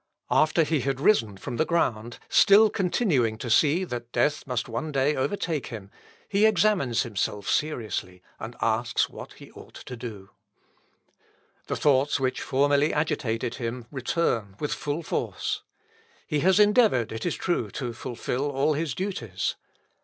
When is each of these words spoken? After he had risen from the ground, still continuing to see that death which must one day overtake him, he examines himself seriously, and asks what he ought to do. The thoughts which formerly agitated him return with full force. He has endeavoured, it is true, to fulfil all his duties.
After 0.31 0.63
he 0.63 0.79
had 0.79 0.99
risen 0.99 1.37
from 1.37 1.57
the 1.57 1.63
ground, 1.63 2.17
still 2.27 2.71
continuing 2.71 3.37
to 3.37 3.51
see 3.51 3.83
that 3.83 4.11
death 4.11 4.37
which 4.39 4.47
must 4.47 4.67
one 4.67 4.91
day 4.91 5.15
overtake 5.15 5.67
him, 5.67 5.91
he 6.27 6.47
examines 6.47 7.03
himself 7.03 7.47
seriously, 7.47 8.23
and 8.39 8.55
asks 8.63 9.09
what 9.09 9.33
he 9.33 9.51
ought 9.51 9.75
to 9.75 9.95
do. 9.95 10.31
The 11.67 11.75
thoughts 11.75 12.19
which 12.19 12.41
formerly 12.41 12.91
agitated 12.91 13.53
him 13.61 13.85
return 13.91 14.55
with 14.59 14.73
full 14.73 15.03
force. 15.03 15.61
He 16.25 16.39
has 16.39 16.59
endeavoured, 16.59 17.11
it 17.11 17.23
is 17.23 17.35
true, 17.35 17.69
to 17.69 17.93
fulfil 17.93 18.49
all 18.49 18.73
his 18.73 18.95
duties. 18.95 19.55